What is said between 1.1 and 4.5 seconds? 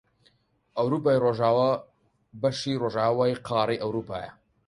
ڕۆژئاوا بەشی ڕۆژئاوای قاڕەی ئەوروپایە